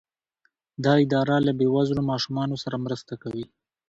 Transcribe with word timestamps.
دا 0.83 0.93
اداره 1.03 1.35
له 1.47 1.51
بې 1.59 1.67
وزلو 1.75 2.01
ماشومانو 2.11 2.55
سره 2.63 2.75
مرسته 2.85 3.13
کوي. 3.21 3.45